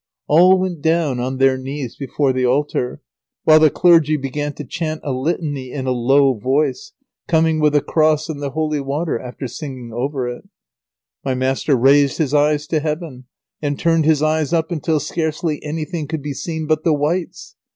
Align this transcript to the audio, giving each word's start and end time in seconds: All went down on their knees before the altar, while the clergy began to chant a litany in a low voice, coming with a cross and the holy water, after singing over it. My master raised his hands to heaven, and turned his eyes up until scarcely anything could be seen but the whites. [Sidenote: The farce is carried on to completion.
All 0.25 0.57
went 0.59 0.81
down 0.81 1.19
on 1.19 1.37
their 1.37 1.59
knees 1.59 1.95
before 1.95 2.33
the 2.33 2.43
altar, 2.43 3.03
while 3.43 3.59
the 3.59 3.69
clergy 3.69 4.17
began 4.17 4.51
to 4.53 4.63
chant 4.65 5.01
a 5.03 5.11
litany 5.11 5.71
in 5.71 5.85
a 5.85 5.91
low 5.91 6.33
voice, 6.33 6.93
coming 7.27 7.59
with 7.59 7.75
a 7.75 7.81
cross 7.83 8.27
and 8.27 8.41
the 8.41 8.49
holy 8.49 8.81
water, 8.81 9.19
after 9.19 9.47
singing 9.47 9.91
over 9.93 10.27
it. 10.27 10.49
My 11.23 11.35
master 11.35 11.75
raised 11.75 12.17
his 12.17 12.31
hands 12.31 12.65
to 12.69 12.79
heaven, 12.79 13.25
and 13.61 13.77
turned 13.77 14.05
his 14.05 14.23
eyes 14.23 14.53
up 14.53 14.71
until 14.71 14.99
scarcely 14.99 15.63
anything 15.63 16.07
could 16.07 16.23
be 16.23 16.33
seen 16.33 16.65
but 16.65 16.83
the 16.83 16.93
whites. 16.93 16.93
[Sidenote: 16.97 16.97
The 16.97 16.97
farce 16.97 17.13
is 17.13 17.13
carried 17.13 17.21
on 17.21 17.21
to 17.21 17.53
completion. 17.53 17.59